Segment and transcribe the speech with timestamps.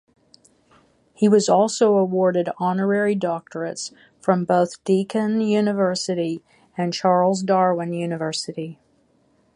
[1.13, 6.41] He was also awarded Honorary Doctorates from both Deakin University
[6.75, 8.79] and Charles Darwin University.